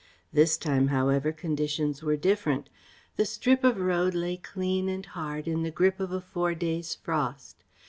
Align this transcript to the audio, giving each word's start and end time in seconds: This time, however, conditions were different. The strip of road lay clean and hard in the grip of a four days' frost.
This 0.33 0.57
time, 0.57 0.87
however, 0.87 1.31
conditions 1.31 2.01
were 2.01 2.17
different. 2.17 2.71
The 3.17 3.25
strip 3.25 3.63
of 3.63 3.77
road 3.77 4.15
lay 4.15 4.35
clean 4.35 4.89
and 4.89 5.05
hard 5.05 5.47
in 5.47 5.61
the 5.61 5.69
grip 5.69 5.99
of 5.99 6.11
a 6.11 6.19
four 6.19 6.55
days' 6.55 6.95
frost. 6.95 7.63